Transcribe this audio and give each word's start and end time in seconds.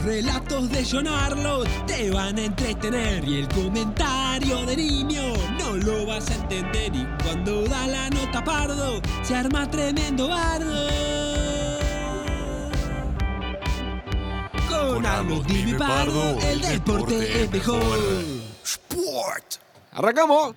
Los 0.00 0.06
relatos 0.06 0.70
de 0.70 0.86
John 0.90 1.06
Arlo 1.06 1.62
te 1.86 2.10
van 2.10 2.38
a 2.38 2.44
entretener 2.44 3.22
y 3.28 3.40
el 3.40 3.48
comentario 3.48 4.64
de 4.64 4.74
niño 4.74 5.34
no 5.58 5.76
lo 5.76 6.06
vas 6.06 6.30
a 6.30 6.36
entender 6.36 6.94
y 6.94 7.06
cuando 7.22 7.64
da 7.64 7.86
la 7.86 8.08
nota 8.08 8.42
pardo 8.42 9.02
se 9.22 9.36
arma 9.36 9.70
tremendo 9.70 10.28
bardo. 10.28 10.88
Con 14.70 15.04
Arlo 15.04 15.42
Dime 15.42 15.78
Pardo, 15.78 16.38
el 16.48 16.62
deporte 16.62 17.42
es 17.42 17.50
mejor. 17.50 17.98
Sport. 18.64 19.56
Arrancamos. 19.92 20.54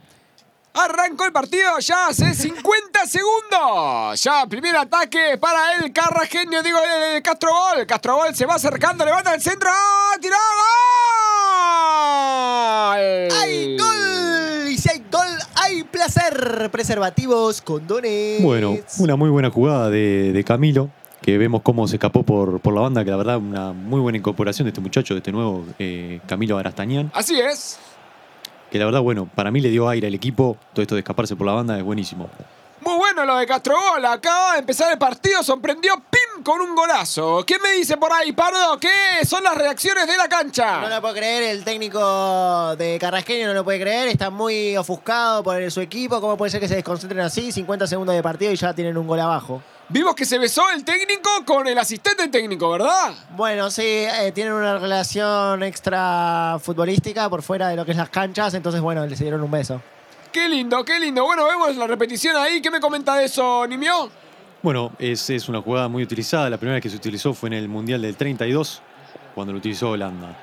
Arrancó 0.75 1.25
el 1.25 1.31
partido 1.31 1.77
ya 1.79 2.07
hace 2.07 2.33
50 2.33 3.05
segundos. 3.05 4.23
Ya, 4.23 4.43
primer 4.47 4.75
ataque 4.75 5.37
para 5.39 5.75
el 5.75 5.93
carrajeño, 5.93 6.63
digo, 6.63 6.79
el 7.13 7.21
Castrobol. 7.21 7.85
Castrobol 7.85 8.33
se 8.33 8.47
va 8.47 8.55
acercando, 8.55 9.05
levanta 9.05 9.35
el 9.35 9.41
centro. 9.41 9.69
¡Ah! 9.71 10.17
¡Tiró! 10.19 10.35
¡Gol! 12.95 13.39
¡Hay 13.39 13.77
gol! 13.77 14.71
Y 14.71 14.77
si 14.79 14.89
hay 14.89 15.03
gol, 15.11 15.27
hay 15.57 15.83
placer. 15.83 16.71
Preservativos, 16.71 17.61
condones. 17.61 18.41
Bueno, 18.41 18.75
una 18.97 19.15
muy 19.15 19.29
buena 19.29 19.51
jugada 19.51 19.91
de, 19.91 20.31
de 20.33 20.43
Camilo, 20.43 20.89
que 21.21 21.37
vemos 21.37 21.61
cómo 21.61 21.87
se 21.87 21.97
escapó 21.97 22.23
por, 22.23 22.59
por 22.61 22.73
la 22.73 22.81
banda, 22.81 23.05
que 23.05 23.11
la 23.11 23.17
verdad 23.17 23.37
una 23.37 23.73
muy 23.73 23.99
buena 23.99 24.17
incorporación 24.17 24.65
de 24.65 24.69
este 24.69 24.81
muchacho, 24.81 25.13
de 25.13 25.19
este 25.19 25.31
nuevo 25.31 25.65
eh, 25.77 26.19
Camilo 26.27 26.57
Arastañán, 26.57 27.11
Así 27.13 27.39
es. 27.39 27.77
Que 28.73 28.79
la 28.79 28.85
verdad, 28.85 29.01
bueno, 29.01 29.29
para 29.35 29.51
mí 29.51 29.61
le 29.61 29.69
dio 29.69 29.87
aire 29.87 30.07
al 30.07 30.15
equipo, 30.15 30.57
todo 30.73 30.81
esto 30.81 30.95
de 30.95 31.01
escaparse 31.01 31.35
por 31.35 31.45
la 31.45 31.53
banda 31.53 31.77
es 31.77 31.83
buenísimo. 31.83 32.27
Muy 32.81 32.95
bueno 32.95 33.23
lo 33.23 33.37
de 33.37 33.45
Castrobol. 33.45 34.03
Acaba 34.03 34.53
de 34.53 34.59
empezar 34.61 34.91
el 34.91 34.97
partido, 34.97 35.43
sorprendió 35.43 35.93
Pim 36.09 36.43
con 36.43 36.59
un 36.59 36.73
golazo. 36.73 37.45
¿Qué 37.45 37.59
me 37.59 37.73
dice 37.73 37.97
por 37.97 38.11
ahí, 38.11 38.31
Pardo? 38.31 38.79
¿Qué 38.79 39.23
son 39.27 39.43
las 39.43 39.55
reacciones 39.55 40.07
de 40.07 40.17
la 40.17 40.27
cancha? 40.27 40.81
No 40.81 40.89
lo 40.89 41.01
puedo 41.01 41.13
creer, 41.13 41.43
el 41.43 41.63
técnico 41.63 42.75
de 42.75 42.97
Carrasqueño 42.99 43.45
no 43.45 43.53
lo 43.53 43.63
puede 43.63 43.79
creer, 43.79 44.07
está 44.07 44.31
muy 44.31 44.75
ofuscado 44.75 45.43
por 45.43 45.69
su 45.69 45.79
equipo. 45.79 46.19
¿Cómo 46.19 46.35
puede 46.35 46.49
ser 46.49 46.59
que 46.59 46.67
se 46.67 46.73
desconcentren 46.73 47.21
así? 47.21 47.51
50 47.51 47.85
segundos 47.85 48.15
de 48.15 48.23
partido 48.23 48.51
y 48.51 48.55
ya 48.55 48.73
tienen 48.73 48.97
un 48.97 49.05
gol 49.05 49.19
abajo. 49.19 49.61
Vimos 49.93 50.15
que 50.15 50.25
se 50.25 50.39
besó 50.39 50.71
el 50.71 50.83
técnico 50.83 51.29
con 51.45 51.67
el 51.67 51.77
asistente 51.77 52.27
técnico, 52.27 52.67
¿verdad? 52.71 53.13
Bueno, 53.35 53.69
sí, 53.69 53.83
eh, 53.83 54.31
tienen 54.33 54.53
una 54.53 54.79
relación 54.79 55.61
extra 55.61 56.57
futbolística 56.59 57.29
por 57.29 57.43
fuera 57.43 57.67
de 57.67 57.75
lo 57.75 57.85
que 57.85 57.91
es 57.91 57.97
las 57.97 58.09
canchas, 58.09 58.55
entonces 58.55 58.81
bueno, 58.81 59.05
les 59.05 59.19
dieron 59.19 59.43
un 59.43 59.51
beso. 59.51 59.79
Qué 60.31 60.49
lindo, 60.49 60.83
qué 60.83 60.99
lindo. 60.99 61.23
Bueno, 61.23 61.45
vemos 61.45 61.75
la 61.75 61.85
repetición 61.85 62.35
ahí. 62.35 62.59
¿Qué 62.59 62.71
me 62.71 62.79
comenta 62.79 63.15
de 63.15 63.25
eso, 63.25 63.67
Nimio? 63.67 64.09
Bueno, 64.63 64.93
es, 64.97 65.29
es 65.29 65.47
una 65.47 65.61
jugada 65.61 65.87
muy 65.87 66.01
utilizada, 66.01 66.49
la 66.49 66.57
primera 66.57 66.81
que 66.81 66.89
se 66.89 66.95
utilizó 66.95 67.35
fue 67.35 67.49
en 67.49 67.53
el 67.53 67.69
Mundial 67.69 68.01
del 68.01 68.15
32, 68.15 68.81
cuando 69.35 69.53
lo 69.53 69.59
utilizó 69.59 69.91
Holanda. 69.91 70.35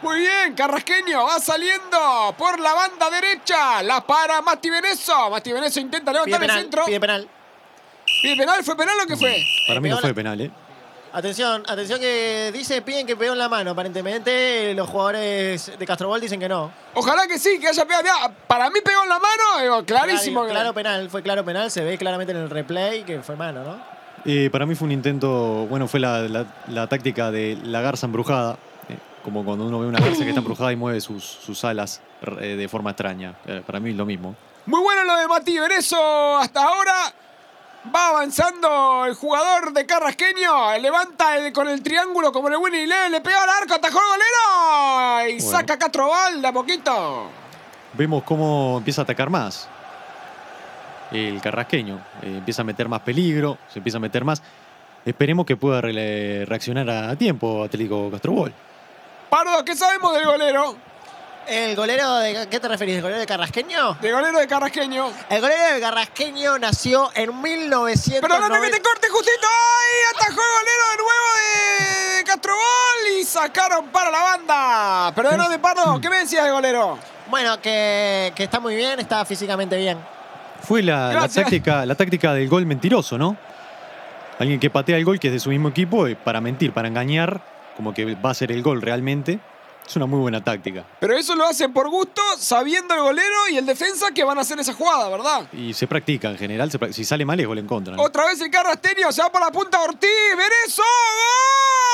Muy 0.00 0.20
bien, 0.20 0.54
Carrasqueño 0.54 1.24
va 1.24 1.40
saliendo 1.40 2.34
por 2.38 2.60
la 2.60 2.72
banda 2.72 3.10
derecha. 3.10 3.82
La 3.82 4.06
para 4.06 4.42
Mati 4.42 4.70
Veneso. 4.70 5.28
Mati 5.28 5.52
Veneso 5.52 5.80
intenta 5.80 6.12
Pide 6.12 6.24
levantar 6.24 6.50
el 6.50 6.62
centro. 6.62 6.84
pide 6.84 7.00
penal. 7.00 7.28
¿Pide 8.22 8.36
penal? 8.36 8.62
¿Fue 8.64 8.76
penal 8.76 8.96
o 9.02 9.06
qué 9.06 9.16
fue? 9.16 9.42
Para 9.68 9.80
mí 9.80 9.88
no 9.88 9.98
fue 9.98 10.14
penal, 10.14 10.40
¿eh? 10.40 10.50
Atención, 11.12 11.62
atención 11.66 11.98
que 11.98 12.50
dice, 12.52 12.82
piden 12.82 13.06
que 13.06 13.16
pegó 13.16 13.32
en 13.32 13.38
la 13.38 13.48
mano, 13.48 13.70
aparentemente 13.70 14.74
los 14.74 14.86
jugadores 14.88 15.72
de 15.78 15.86
Castrobol 15.86 16.20
dicen 16.20 16.38
que 16.38 16.48
no. 16.48 16.70
Ojalá 16.92 17.26
que 17.26 17.38
sí, 17.38 17.58
que 17.58 17.68
haya 17.68 17.86
pegado. 17.86 18.02
Mirá, 18.02 18.34
Para 18.46 18.68
mí 18.68 18.80
pegó 18.84 19.02
en 19.02 19.08
la 19.08 19.18
mano, 19.18 19.62
digo, 19.62 19.84
clarísimo. 19.86 20.40
Claro, 20.40 20.52
claro 20.54 20.74
penal, 20.74 21.08
fue 21.08 21.22
claro 21.22 21.42
penal, 21.44 21.70
se 21.70 21.82
ve 21.84 21.96
claramente 21.96 22.32
en 22.32 22.38
el 22.38 22.50
replay 22.50 23.02
que 23.04 23.20
fue 23.22 23.34
mano, 23.34 23.64
¿no? 23.64 23.78
Eh, 24.26 24.50
para 24.50 24.66
mí 24.66 24.74
fue 24.74 24.86
un 24.86 24.92
intento, 24.92 25.66
bueno, 25.70 25.88
fue 25.88 26.00
la, 26.00 26.22
la- 26.22 26.44
la 26.68 26.86
táctica 26.86 27.30
de 27.30 27.56
la 27.64 27.80
garza 27.80 28.04
embrujada, 28.06 28.58
eh, 28.90 28.98
como 29.24 29.42
cuando 29.42 29.64
uno 29.64 29.78
ve 29.78 29.86
una 29.86 30.00
garza 30.00 30.22
que 30.22 30.28
está 30.30 30.40
embrujada 30.40 30.70
y 30.72 30.76
mueve 30.76 31.00
sus, 31.00 31.24
sus 31.24 31.64
alas 31.64 32.02
eh, 32.40 32.56
de 32.56 32.68
forma 32.68 32.90
extraña. 32.90 33.34
Eh, 33.46 33.62
para 33.64 33.80
mí 33.80 33.90
es 33.90 33.96
lo 33.96 34.04
mismo. 34.04 34.34
Muy 34.66 34.80
bueno 34.82 35.04
lo 35.04 35.16
de 35.16 35.28
Mati 35.28 35.58
Veneso 35.58 36.36
hasta 36.38 36.62
ahora. 36.64 36.94
Va 37.94 38.08
avanzando 38.08 39.04
el 39.06 39.14
jugador 39.14 39.72
de 39.72 39.86
Carrasqueño. 39.86 40.76
Levanta 40.78 41.36
el- 41.36 41.52
con 41.52 41.68
el 41.68 41.82
triángulo 41.82 42.32
como 42.32 42.48
el 42.48 42.56
Winnie 42.56 42.86
le, 42.86 43.10
le 43.10 43.20
pega 43.20 43.42
al 43.42 43.50
arco, 43.62 43.74
atajó 43.74 43.98
el 43.98 44.06
golero. 44.06 45.30
Y 45.30 45.42
Bueno. 45.42 45.58
saca 45.58 45.78
Castrobal 45.78 46.42
de 46.42 46.48
a 46.48 46.52
poquito. 46.52 47.28
Vemos 47.94 48.22
cómo 48.24 48.76
empieza 48.78 49.02
a 49.02 49.04
atacar 49.04 49.30
más 49.30 49.68
el 51.12 51.40
carrasqueño. 51.40 51.96
Eh, 52.22 52.36
empieza 52.38 52.62
a 52.62 52.64
meter 52.64 52.88
más 52.88 53.00
peligro, 53.00 53.58
se 53.72 53.78
empieza 53.78 53.98
a 53.98 54.00
meter 54.00 54.24
más. 54.24 54.42
Esperemos 55.04 55.46
que 55.46 55.56
pueda 55.56 55.80
re- 55.80 56.44
reaccionar 56.46 56.90
a 56.90 57.14
tiempo 57.16 57.62
Atlético 57.64 58.10
Castrobol. 58.10 58.52
Pardo, 59.30 59.64
¿qué 59.64 59.76
sabemos 59.76 60.14
del 60.14 60.24
golero? 60.26 60.76
El 61.48 61.76
golero 61.76 62.16
de... 62.16 62.48
¿Qué 62.50 62.58
te 62.58 62.68
referís? 62.68 62.96
¿El 62.96 63.02
golero 63.02 63.20
de 63.20 63.26
Carrasqueño? 63.26 63.94
Del 64.00 64.12
golero 64.12 64.38
de 64.38 64.48
Carrasqueño. 64.48 65.12
El 65.30 65.40
golero 65.40 65.74
de 65.74 65.80
Carrasqueño 65.80 66.58
nació 66.58 67.10
en 67.14 67.40
1990. 67.40 68.20
Perdóname 68.26 68.66
que 68.66 68.76
te 68.76 68.82
corte 68.82 69.08
justito. 69.08 69.46
¡Ay! 69.46 70.16
Atajó 70.16 70.40
el 70.40 70.58
golero 70.58 70.90
de 70.90 70.96
nuevo 70.96 72.18
de 72.18 72.24
Castrobol 72.24 73.20
y 73.20 73.24
sacaron 73.24 73.86
para 73.88 74.10
la 74.10 74.22
banda. 74.22 75.12
Perdóname, 75.14 75.58
Pardo. 75.60 76.00
¿Qué 76.00 76.10
me 76.10 76.18
decías 76.18 76.44
de 76.44 76.50
golero? 76.50 76.98
Bueno, 77.30 77.60
que, 77.60 78.32
que 78.34 78.44
está 78.44 78.58
muy 78.58 78.74
bien, 78.74 78.98
está 78.98 79.24
físicamente 79.24 79.76
bien. 79.76 79.98
Fue 80.62 80.82
la, 80.82 81.12
la 81.12 81.28
táctica, 81.28 81.86
la 81.86 81.94
táctica 81.94 82.34
del 82.34 82.48
gol 82.48 82.66
mentiroso, 82.66 83.18
¿no? 83.18 83.36
Alguien 84.38 84.58
que 84.58 84.68
patea 84.68 84.96
el 84.96 85.04
gol, 85.04 85.20
que 85.20 85.28
es 85.28 85.32
de 85.32 85.40
su 85.40 85.50
mismo 85.50 85.68
equipo, 85.68 86.06
eh, 86.08 86.16
para 86.16 86.40
mentir, 86.40 86.72
para 86.72 86.88
engañar, 86.88 87.40
como 87.76 87.94
que 87.94 88.16
va 88.16 88.30
a 88.30 88.34
ser 88.34 88.50
el 88.50 88.62
gol 88.62 88.82
realmente. 88.82 89.38
Es 89.86 89.94
una 89.96 90.06
muy 90.06 90.18
buena 90.20 90.42
táctica. 90.42 90.84
Pero 91.00 91.16
eso 91.16 91.34
lo 91.36 91.44
hacen 91.46 91.72
por 91.72 91.88
gusto, 91.88 92.20
sabiendo 92.38 92.92
el 92.94 93.00
golero 93.00 93.48
y 93.50 93.56
el 93.56 93.64
defensa 93.66 94.10
que 94.12 94.24
van 94.24 94.36
a 94.38 94.40
hacer 94.40 94.58
esa 94.58 94.72
jugada, 94.74 95.08
¿verdad? 95.08 95.48
Y 95.52 95.72
se 95.74 95.86
practica 95.86 96.28
en 96.30 96.38
general. 96.38 96.70
se 96.70 96.78
prac- 96.80 96.92
si 96.92 97.04
sale 97.04 97.24
mal 97.24 97.38
es 97.38 97.46
gol 97.46 97.58
en 97.58 97.66
contra. 97.66 97.94
¿no? 97.94 98.02
Otra 98.02 98.26
vez 98.26 98.40
el 98.40 98.50
Carrasteño 98.50 99.12
se 99.12 99.22
va 99.22 99.30
por 99.30 99.40
la 99.40 99.50
punta 99.52 99.80
Ortiz. 99.82 100.10
¡Verezo! 100.36 100.82
¡Gol! 100.82 101.85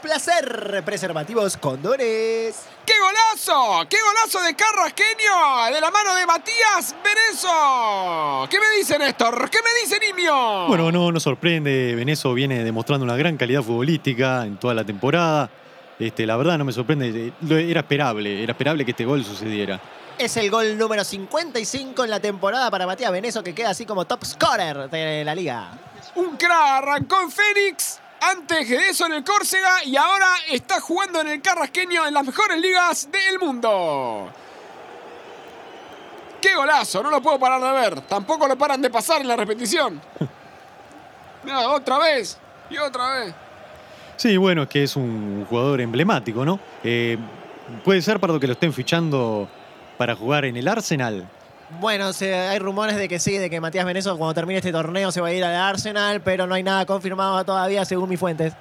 Placer. 0.00 0.82
Preservativos, 0.84 1.56
condones. 1.56 2.66
¡Qué 2.84 2.92
golazo! 2.98 3.86
¡Qué 3.88 3.96
golazo 4.00 4.40
de 4.42 4.56
Carrasqueño! 4.56 5.72
De 5.72 5.80
la 5.80 5.90
mano 5.90 6.14
de 6.14 6.26
Matías 6.26 6.94
Berezo. 7.04 8.48
¿Qué 8.50 8.58
me 8.58 8.76
dice 8.76 8.98
Néstor? 8.98 9.48
¿Qué 9.50 9.58
me 9.62 9.70
dice 9.82 9.98
Nimio? 10.04 10.66
Bueno, 10.66 10.90
no 10.90 11.12
nos 11.12 11.22
sorprende. 11.22 11.94
Venezo 11.94 12.34
viene 12.34 12.64
demostrando 12.64 13.04
una 13.04 13.16
gran 13.16 13.36
calidad 13.36 13.62
futbolística 13.62 14.44
en 14.44 14.56
toda 14.56 14.74
la 14.74 14.84
temporada. 14.84 15.50
Este, 15.98 16.26
la 16.26 16.36
verdad 16.36 16.58
no 16.58 16.64
me 16.64 16.72
sorprende. 16.72 17.32
Era 17.48 17.80
esperable, 17.80 18.42
era 18.42 18.52
esperable 18.52 18.84
que 18.84 18.90
este 18.92 19.04
gol 19.04 19.24
sucediera. 19.24 19.80
Es 20.18 20.36
el 20.36 20.50
gol 20.50 20.76
número 20.76 21.04
55 21.04 22.04
en 22.04 22.10
la 22.10 22.20
temporada 22.20 22.70
para 22.70 22.86
Matías 22.86 23.12
Beneso, 23.12 23.42
que 23.42 23.54
queda 23.54 23.70
así 23.70 23.86
como 23.86 24.04
top 24.04 24.24
scorer 24.24 24.90
de 24.90 25.24
la 25.24 25.34
liga. 25.34 25.72
Un 26.14 26.36
crack 26.36 26.52
arrancó 26.52 27.22
en 27.22 27.30
Fénix. 27.30 28.00
Antes 28.20 28.68
de 28.68 28.88
eso 28.90 29.06
en 29.06 29.14
el 29.14 29.24
Córcega 29.24 29.84
y 29.84 29.96
ahora 29.96 30.26
está 30.50 30.80
jugando 30.80 31.20
en 31.20 31.28
el 31.28 31.42
Carrasqueño 31.42 32.06
en 32.06 32.12
las 32.12 32.24
mejores 32.24 32.58
ligas 32.60 33.08
del 33.10 33.38
mundo. 33.38 34.30
¡Qué 36.40 36.54
golazo! 36.54 37.02
No 37.02 37.10
lo 37.10 37.22
puedo 37.22 37.38
parar 37.38 37.62
de 37.62 37.72
ver. 37.72 38.00
Tampoco 38.02 38.46
lo 38.46 38.56
paran 38.56 38.82
de 38.82 38.90
pasar 38.90 39.20
en 39.20 39.28
la 39.28 39.36
repetición. 39.36 40.00
Mirá, 41.44 41.70
otra 41.70 41.98
vez 41.98 42.38
y 42.68 42.76
otra 42.76 43.12
vez. 43.12 43.34
Sí, 44.16 44.36
bueno, 44.36 44.64
es 44.64 44.68
que 44.68 44.82
es 44.82 44.96
un 44.96 45.46
jugador 45.48 45.80
emblemático, 45.80 46.44
¿no? 46.44 46.60
Eh, 46.84 47.16
puede 47.84 48.02
ser, 48.02 48.20
Pardo, 48.20 48.38
que 48.38 48.46
lo 48.46 48.52
estén 48.52 48.72
fichando 48.72 49.48
para 49.96 50.14
jugar 50.14 50.44
en 50.44 50.58
el 50.58 50.68
Arsenal. 50.68 51.26
Bueno, 51.78 52.12
se- 52.12 52.34
hay 52.34 52.58
rumores 52.58 52.96
de 52.96 53.08
que 53.08 53.18
sí, 53.20 53.38
de 53.38 53.48
que 53.48 53.60
Matías 53.60 53.84
Beneso 53.84 54.16
cuando 54.18 54.34
termine 54.34 54.58
este 54.58 54.72
torneo 54.72 55.12
se 55.12 55.20
va 55.20 55.28
a 55.28 55.32
ir 55.32 55.44
al 55.44 55.54
Arsenal, 55.54 56.20
pero 56.20 56.46
no 56.46 56.54
hay 56.54 56.62
nada 56.62 56.84
confirmado 56.84 57.44
todavía 57.44 57.84
según 57.84 58.08
mis 58.08 58.18
fuentes. 58.18 58.52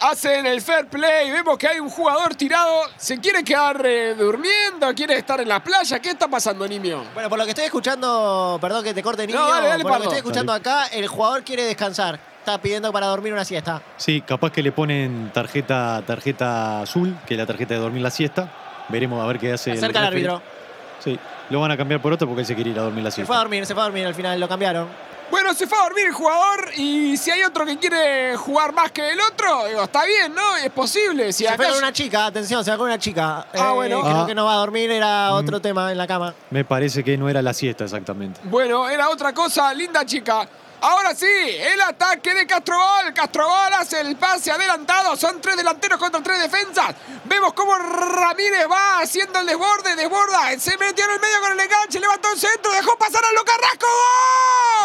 Hacen 0.00 0.46
el 0.46 0.60
fair 0.62 0.86
play. 0.86 1.28
Vemos 1.30 1.58
que 1.58 1.66
hay 1.66 1.80
un 1.80 1.90
jugador 1.90 2.34
tirado. 2.36 2.82
¿Se 2.96 3.18
quiere 3.18 3.42
quedar 3.42 3.84
eh, 3.84 4.14
durmiendo? 4.14 4.94
¿Quiere 4.94 5.16
estar 5.18 5.40
en 5.40 5.48
la 5.48 5.62
playa? 5.62 5.98
¿Qué 5.98 6.10
está 6.10 6.28
pasando, 6.28 6.68
Nimio? 6.68 7.02
Bueno, 7.14 7.28
por 7.28 7.36
lo 7.36 7.44
que 7.44 7.50
estoy 7.50 7.64
escuchando, 7.64 8.58
perdón 8.60 8.84
que 8.84 8.94
te 8.94 9.02
corte 9.02 9.26
niño, 9.26 9.40
No, 9.40 9.48
dale, 9.50 9.66
dale, 9.68 9.82
por 9.82 9.92
lo 9.94 9.98
que 9.98 10.04
estoy 10.04 10.18
escuchando 10.18 10.52
acá, 10.52 10.86
el 10.92 11.08
jugador 11.08 11.42
quiere 11.42 11.64
descansar. 11.64 12.20
Está 12.38 12.58
pidiendo 12.62 12.92
para 12.92 13.08
dormir 13.08 13.32
una 13.32 13.44
siesta. 13.44 13.82
Sí, 13.96 14.20
capaz 14.22 14.52
que 14.52 14.62
le 14.62 14.70
ponen 14.70 15.32
tarjeta, 15.34 16.00
tarjeta 16.06 16.82
azul, 16.82 17.16
que 17.26 17.34
es 17.34 17.38
la 17.38 17.44
tarjeta 17.46 17.74
de 17.74 17.80
dormir 17.80 18.00
la 18.00 18.10
siesta. 18.10 18.52
Veremos 18.88 19.22
a 19.22 19.26
ver 19.26 19.38
qué 19.40 19.52
hace. 19.52 19.72
el 19.72 19.78
Acerca 19.78 20.08
referee. 20.08 20.28
árbitro. 20.28 20.57
Sí, 20.98 21.18
lo 21.50 21.60
van 21.60 21.70
a 21.70 21.76
cambiar 21.76 22.00
por 22.02 22.12
otro 22.12 22.26
porque 22.26 22.40
él 22.42 22.46
se 22.46 22.54
quiere 22.54 22.70
ir 22.70 22.78
a 22.78 22.82
dormir 22.82 23.04
la 23.04 23.10
Se 23.10 23.16
siesta. 23.16 23.26
fue 23.28 23.36
a 23.36 23.40
dormir, 23.40 23.64
se 23.66 23.74
fue 23.74 23.82
a 23.82 23.86
dormir 23.86 24.06
al 24.06 24.14
final, 24.14 24.38
lo 24.40 24.48
cambiaron. 24.48 24.88
Bueno, 25.30 25.52
se 25.52 25.66
fue 25.66 25.76
a 25.78 25.82
dormir 25.82 26.06
el 26.06 26.12
jugador 26.14 26.70
y 26.78 27.14
si 27.18 27.30
hay 27.30 27.42
otro 27.42 27.66
que 27.66 27.76
quiere 27.76 28.34
jugar 28.36 28.72
más 28.72 28.90
que 28.92 29.10
el 29.12 29.20
otro, 29.20 29.66
digo, 29.68 29.82
está 29.82 30.06
bien, 30.06 30.34
¿no? 30.34 30.56
Es 30.56 30.70
posible. 30.70 31.32
Si 31.34 31.44
Se 31.44 31.54
fue 31.54 31.66
acá 31.66 31.74
con 31.74 31.82
una 31.82 31.92
chica, 31.92 32.24
atención, 32.26 32.64
se 32.64 32.70
va 32.70 32.78
con 32.78 32.86
una 32.86 32.98
chica. 32.98 33.46
Ah, 33.54 33.72
bueno. 33.72 34.00
Creo 34.00 34.22
Ah. 34.22 34.26
que 34.26 34.34
no 34.34 34.46
va 34.46 34.54
a 34.54 34.56
dormir, 34.56 34.90
era 34.90 35.34
otro 35.34 35.60
tema 35.60 35.92
en 35.92 35.98
la 35.98 36.06
cama. 36.06 36.32
Me 36.50 36.64
parece 36.64 37.04
que 37.04 37.18
no 37.18 37.28
era 37.28 37.42
la 37.42 37.52
siesta 37.52 37.84
exactamente. 37.84 38.40
Bueno, 38.44 38.88
era 38.88 39.10
otra 39.10 39.34
cosa, 39.34 39.72
linda 39.74 40.06
chica. 40.06 40.48
Ahora 40.80 41.14
sí, 41.14 41.26
el 41.26 41.80
ataque 41.80 42.34
de 42.34 42.46
Castrobal. 42.46 43.12
Castrobal 43.12 43.72
hace 43.74 44.00
el 44.00 44.16
pase 44.16 44.50
adelantado. 44.52 45.16
Son 45.16 45.40
tres 45.40 45.56
delanteros 45.56 45.98
contra 45.98 46.22
tres 46.22 46.40
defensas. 46.40 46.94
Vemos 47.24 47.52
cómo 47.52 47.76
Ramírez 47.76 48.66
va 48.70 49.00
haciendo 49.00 49.40
el 49.40 49.46
desborde, 49.46 49.96
desborda. 49.96 50.56
Se 50.58 50.76
metió 50.78 51.04
en 51.04 51.10
el 51.12 51.20
medio 51.20 51.40
con 51.40 51.52
el 51.52 51.60
enganche, 51.60 51.98
levantó 51.98 52.32
el 52.32 52.38
centro, 52.38 52.70
dejó 52.72 52.96
pasar 52.96 53.22
a 53.24 53.28
Carrasco. 53.44 53.86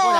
¡Gol! 0.03 0.15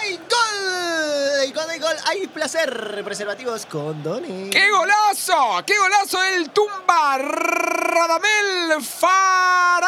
¡Ay, 0.00 0.16
gol! 0.28 1.40
¡Ay, 1.40 1.52
gol, 1.52 1.78
gol! 1.80 1.96
¡Ay, 2.06 2.26
placer! 2.26 3.02
Preservativos 3.04 3.66
con 3.66 4.02
Doni. 4.02 4.50
¡Qué 4.50 4.70
golazo! 4.70 5.62
¡Qué 5.66 5.78
golazo 5.78 6.20
del 6.20 6.50
tumba 6.50 7.18
Radamel 7.18 8.82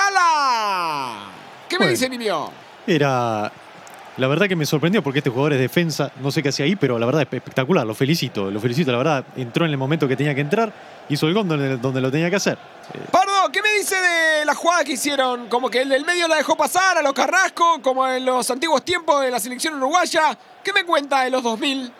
Farala! 0.05 0.23
¿Qué 1.69 1.77
me 1.77 1.87
Bueno. 1.87 1.91
dice 1.93 2.09
Nimio? 2.09 2.53
Era. 2.87 3.51
La 4.17 4.29
verdad 4.29 4.47
que 4.47 4.55
me 4.55 4.65
sorprendió 4.65 5.03
porque 5.03 5.19
este 5.19 5.31
jugador 5.31 5.55
es 5.55 5.59
defensa, 5.59 6.13
no 6.21 6.31
sé 6.31 6.41
qué 6.41 6.51
hacía 6.51 6.67
ahí, 6.67 6.77
pero 6.77 7.01
la 7.01 7.07
verdad 7.07 7.23
es 7.23 7.33
espectacular, 7.33 7.85
lo 7.85 7.95
felicito, 7.95 8.49
lo 8.49 8.61
felicito, 8.61 8.93
la 8.93 8.99
verdad, 8.99 9.25
entró 9.37 9.65
en 9.65 9.73
el 9.73 9.77
momento 9.77 10.07
que 10.07 10.15
tenía 10.15 10.37
que 10.37 10.41
entrar, 10.41 10.73
hizo 11.09 11.27
el 11.27 11.35
gol 11.35 11.49
donde, 11.49 11.79
donde 11.79 12.01
lo 12.01 12.13
tenía 12.13 12.31
que 12.31 12.37
hacer. 12.37 12.57
Eh, 12.95 12.99
Pardo, 13.11 13.51
¿qué 13.51 13.61
me 13.61 13.73
dice 13.73 13.97
de 13.97 14.45
la 14.45 14.55
jugada 14.55 14.85
que 14.85 14.93
hicieron? 14.93 15.49
Como 15.49 15.69
que 15.69 15.83
el 15.83 15.89
del 15.89 16.05
medio 16.05 16.29
la 16.29 16.37
dejó 16.37 16.57
pasar 16.57 16.97
a 16.97 17.03
los 17.03 17.13
Carrasco, 17.13 17.83
como 17.83 18.07
en 18.07 18.25
los 18.25 18.49
antiguos 18.51 18.85
tiempos 18.85 19.21
de 19.21 19.33
la 19.33 19.41
selección 19.41 19.75
uruguaya. 19.75 20.39
¿Qué 20.63 20.73
me 20.73 20.85
cuenta 20.85 21.23
de 21.23 21.31
los 21.31 21.43
2000? 21.43 21.93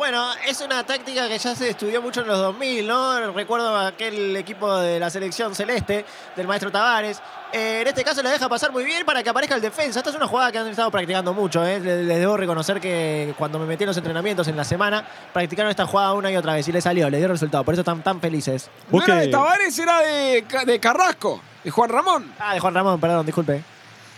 Bueno, 0.00 0.32
es 0.48 0.62
una 0.62 0.82
táctica 0.82 1.28
que 1.28 1.36
ya 1.36 1.54
se 1.54 1.68
estudió 1.68 2.00
mucho 2.00 2.22
en 2.22 2.28
los 2.28 2.38
2000, 2.38 2.86
¿no? 2.86 3.32
Recuerdo 3.32 3.76
aquel 3.76 4.34
equipo 4.34 4.74
de 4.78 4.98
la 4.98 5.10
selección 5.10 5.54
celeste 5.54 6.06
del 6.34 6.46
maestro 6.46 6.72
Tavares. 6.72 7.20
Eh, 7.52 7.82
en 7.82 7.86
este 7.86 8.02
caso 8.02 8.22
le 8.22 8.30
deja 8.30 8.48
pasar 8.48 8.72
muy 8.72 8.82
bien 8.82 9.04
para 9.04 9.22
que 9.22 9.28
aparezca 9.28 9.56
el 9.56 9.60
defensa. 9.60 9.98
Esta 9.98 10.08
es 10.08 10.16
una 10.16 10.26
jugada 10.26 10.50
que 10.50 10.56
han 10.56 10.68
estado 10.68 10.90
practicando 10.90 11.34
mucho, 11.34 11.62
¿eh? 11.66 11.78
Les, 11.80 12.06
les 12.06 12.18
debo 12.18 12.38
reconocer 12.38 12.80
que 12.80 13.34
cuando 13.36 13.58
me 13.58 13.66
metí 13.66 13.84
en 13.84 13.88
los 13.88 13.96
entrenamientos 13.98 14.48
en 14.48 14.56
la 14.56 14.64
semana, 14.64 15.06
practicaron 15.34 15.68
esta 15.68 15.84
jugada 15.84 16.14
una 16.14 16.32
y 16.32 16.36
otra 16.36 16.54
vez 16.54 16.66
y 16.66 16.72
le 16.72 16.80
salió, 16.80 17.10
le 17.10 17.18
dio 17.18 17.28
resultado. 17.28 17.62
Por 17.62 17.74
eso 17.74 17.82
están 17.82 18.02
tan 18.02 18.22
felices. 18.22 18.70
No 18.86 19.00
¿Vos 19.00 19.04
era 19.06 19.18
de 19.18 19.28
Tavares, 19.28 19.78
era 19.78 20.00
de, 20.00 20.46
de 20.64 20.80
Carrasco, 20.80 21.42
de 21.62 21.70
Juan 21.70 21.90
Ramón. 21.90 22.32
Ah, 22.38 22.54
de 22.54 22.60
Juan 22.60 22.72
Ramón, 22.72 22.98
perdón, 22.98 23.26
disculpe. 23.26 23.62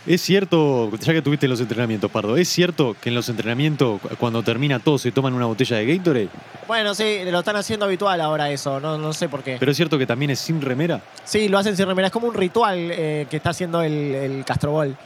Es 0.04 0.20
cierto, 0.20 0.90
ya 0.98 1.12
que 1.12 1.22
tuviste 1.22 1.46
los 1.46 1.60
entrenamientos, 1.60 2.10
Pardo, 2.10 2.36
¿es 2.36 2.48
cierto 2.48 2.96
que 3.00 3.10
en 3.10 3.14
los 3.14 3.28
entrenamientos, 3.28 4.00
cu- 4.00 4.08
cuando 4.18 4.42
termina 4.42 4.80
todo, 4.80 4.98
se 4.98 5.12
toman 5.12 5.32
una 5.32 5.46
botella 5.46 5.76
de 5.76 5.86
Gatorade? 5.96 6.28
Bueno, 6.66 6.92
sí, 6.94 7.20
lo 7.26 7.38
están 7.38 7.54
haciendo 7.54 7.86
habitual 7.86 8.20
ahora 8.20 8.50
eso, 8.50 8.80
no, 8.80 8.98
no 8.98 9.12
sé 9.12 9.28
por 9.28 9.44
qué. 9.44 9.58
Pero 9.60 9.70
es 9.70 9.76
cierto 9.76 9.98
que 9.98 10.06
también 10.06 10.32
es 10.32 10.40
sin 10.40 10.60
remera. 10.60 11.00
Sí, 11.24 11.48
lo 11.48 11.56
hacen 11.56 11.76
sin 11.76 11.86
remera, 11.86 12.08
es 12.08 12.12
como 12.12 12.26
un 12.26 12.34
ritual 12.34 12.76
eh, 12.90 13.26
que 13.30 13.36
está 13.36 13.50
haciendo 13.50 13.80
el, 13.80 13.92
el 14.14 14.44
Castrobol. 14.44 14.96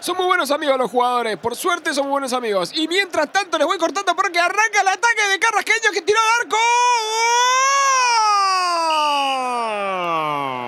Son 0.00 0.16
muy 0.16 0.24
buenos 0.26 0.50
amigos 0.50 0.78
los 0.78 0.90
jugadores, 0.90 1.36
por 1.36 1.54
suerte 1.54 1.92
son 1.92 2.04
muy 2.04 2.12
buenos 2.12 2.32
amigos. 2.32 2.70
Y 2.74 2.88
mientras 2.88 3.30
tanto 3.30 3.58
les 3.58 3.66
voy 3.66 3.76
cortando 3.76 4.14
porque 4.16 4.38
arranca 4.38 4.80
el 4.80 4.88
ataque 4.88 5.28
de 5.32 5.38
Carrasqueño 5.38 5.90
que 5.92 6.00
tiró 6.02 6.18
al 6.18 6.42
arco. 6.46 6.56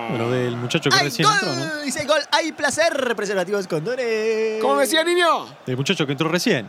Bueno, 0.08 0.30
del 0.30 0.56
muchacho 0.56 0.88
que 0.90 0.96
¡Ay, 0.96 1.04
recién 1.04 1.28
gol! 1.28 1.36
entró, 1.42 1.54
¿no? 1.76 1.82
Dice 1.82 2.04
gol, 2.06 2.20
¡ay, 2.30 2.52
placer! 2.52 3.14
Preservativos 3.14 3.66
con 3.66 3.84
Dones. 3.84 4.60
¿Cómo 4.62 4.78
decía 4.78 5.04
niño? 5.04 5.46
Del 5.66 5.76
muchacho 5.76 6.06
que 6.06 6.12
entró 6.12 6.28
recién, 6.28 6.66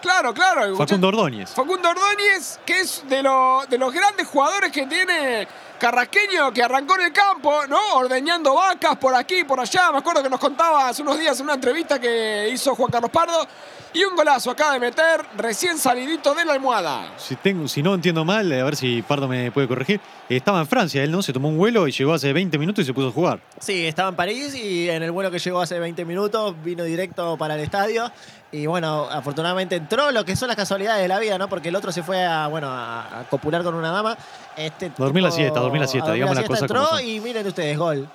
Claro, 0.00 0.32
claro. 0.32 0.64
el 0.64 0.76
Facundo 0.76 1.08
Ordóñez. 1.08 1.50
Facundo 1.50 1.88
Ordóñez, 1.90 2.60
que 2.64 2.80
es 2.80 3.02
de, 3.08 3.20
lo- 3.20 3.64
de 3.68 3.78
los 3.78 3.92
grandes 3.92 4.28
jugadores 4.28 4.70
que 4.70 4.86
tiene 4.86 5.48
Carrasqueño, 5.80 6.52
que 6.52 6.62
arrancó 6.62 6.94
en 6.94 7.06
el 7.06 7.12
campo, 7.12 7.66
¿no? 7.66 7.80
Ordeñando 7.94 8.54
vacas 8.54 8.96
por 8.96 9.12
aquí, 9.16 9.42
por 9.42 9.58
allá. 9.58 9.90
Me 9.90 9.98
acuerdo 9.98 10.22
que 10.22 10.30
nos 10.30 10.38
contaba 10.38 10.88
hace 10.88 11.02
unos 11.02 11.18
días 11.18 11.36
en 11.40 11.46
una 11.46 11.54
entrevista 11.54 11.98
que 12.00 12.48
hizo 12.52 12.76
Juan 12.76 12.92
Carlos 12.92 13.10
Pardo. 13.10 13.44
Y 13.94 14.04
un 14.04 14.14
golazo 14.14 14.50
acaba 14.50 14.74
de 14.74 14.80
meter, 14.80 15.24
recién 15.36 15.78
salidito 15.78 16.34
de 16.34 16.44
la 16.44 16.52
almohada. 16.52 17.10
Si, 17.16 17.36
tengo, 17.36 17.66
si 17.68 17.82
no 17.82 17.94
entiendo 17.94 18.24
mal, 18.24 18.52
a 18.52 18.64
ver 18.64 18.76
si 18.76 19.00
Pardo 19.00 19.26
me 19.26 19.50
puede 19.50 19.66
corregir. 19.66 20.00
Estaba 20.28 20.60
en 20.60 20.66
Francia, 20.66 21.02
él 21.02 21.10
no 21.10 21.22
se 21.22 21.32
tomó 21.32 21.48
un 21.48 21.56
vuelo 21.56 21.88
y 21.88 21.92
llegó 21.92 22.12
hace 22.12 22.32
20 22.34 22.58
minutos 22.58 22.82
y 22.82 22.86
se 22.86 22.92
puso 22.92 23.08
a 23.08 23.12
jugar. 23.12 23.40
Sí, 23.58 23.86
estaba 23.86 24.10
en 24.10 24.16
París 24.16 24.54
y 24.54 24.90
en 24.90 25.02
el 25.02 25.10
vuelo 25.10 25.30
que 25.30 25.38
llegó 25.38 25.62
hace 25.62 25.78
20 25.78 26.04
minutos 26.04 26.54
vino 26.62 26.84
directo 26.84 27.38
para 27.38 27.54
el 27.54 27.60
estadio. 27.60 28.12
Y 28.52 28.66
bueno, 28.66 29.08
afortunadamente 29.10 29.76
entró, 29.76 30.10
lo 30.10 30.24
que 30.24 30.36
son 30.36 30.48
las 30.48 30.56
casualidades 30.56 31.02
de 31.02 31.08
la 31.08 31.18
vida, 31.18 31.38
¿no? 31.38 31.48
Porque 31.48 31.70
el 31.70 31.76
otro 31.76 31.90
se 31.90 32.02
fue 32.02 32.24
a, 32.24 32.46
bueno, 32.48 32.68
a, 32.68 33.20
a 33.20 33.24
copular 33.24 33.62
con 33.62 33.74
una 33.74 33.90
dama. 33.90 34.18
Este 34.56 34.92
Dormir 34.96 35.22
la 35.22 35.30
siesta, 35.30 35.60
dormir 35.60 35.80
la 35.80 35.88
siesta, 35.88 36.12
digamos 36.12 36.34
la 36.34 36.42
las 36.42 36.48
cosas 36.48 36.62
entró 36.62 36.84
como 36.84 36.98
son. 36.98 37.08
y 37.08 37.20
miren 37.20 37.46
ustedes, 37.46 37.78
gol. 37.78 38.08